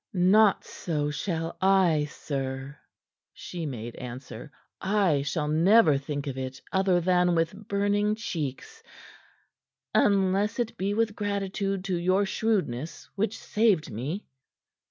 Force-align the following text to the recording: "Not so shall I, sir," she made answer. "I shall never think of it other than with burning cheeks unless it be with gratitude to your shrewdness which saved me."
"Not 0.13 0.63
so 0.63 1.11
shall 1.11 1.55
I, 1.61 2.05
sir," 2.09 2.79
she 3.33 3.67
made 3.67 3.95
answer. 3.97 4.51
"I 4.81 5.21
shall 5.21 5.47
never 5.47 5.95
think 5.99 6.25
of 6.25 6.39
it 6.39 6.59
other 6.71 6.99
than 6.99 7.35
with 7.35 7.67
burning 7.67 8.15
cheeks 8.15 8.81
unless 9.93 10.57
it 10.57 10.75
be 10.75 10.95
with 10.95 11.15
gratitude 11.15 11.83
to 11.83 11.95
your 11.97 12.25
shrewdness 12.25 13.11
which 13.13 13.37
saved 13.37 13.91
me." 13.91 14.25